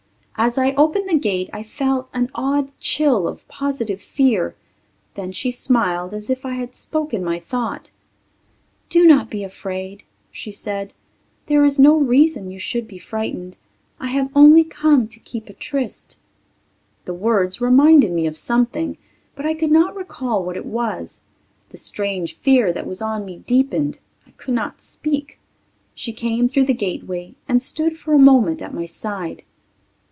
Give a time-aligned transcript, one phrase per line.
[0.43, 4.55] As I opened the gate I felt an odd chill of positive fear.
[5.13, 7.91] Then she smiled as if I had spoken my thought.
[8.89, 10.01] "Do not be frightened,"
[10.31, 10.95] she said.
[11.45, 13.55] "There is no reason you should be frightened.
[13.99, 16.17] I have only come to keep a tryst."
[17.05, 18.97] The words reminded me of something,
[19.35, 21.21] but I could not recall what it was.
[21.69, 23.99] The strange fear that was on me deepened.
[24.25, 25.37] I could not speak.
[25.93, 29.43] She came through the gateway and stood for a moment at my side.